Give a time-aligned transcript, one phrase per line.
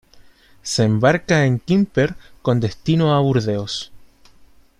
[0.63, 3.91] Se embarca en Quimper con destino a Burdeos.